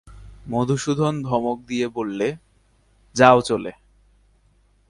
মধুসূদন 0.47 1.13
ধমক 1.21 1.57
দিয়ে 1.67 1.87
বললে, 1.87 2.27
যাও 3.15 3.37
চলে। 3.41 3.71